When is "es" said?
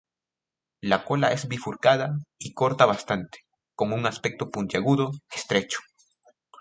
1.31-1.47